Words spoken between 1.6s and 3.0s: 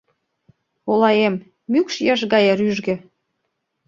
мӱкш еш гае рӱжге.